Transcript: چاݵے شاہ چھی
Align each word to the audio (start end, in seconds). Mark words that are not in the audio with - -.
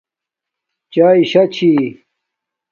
چاݵے 0.93 1.23
شاہ 1.31 1.45
چھی 1.53 1.69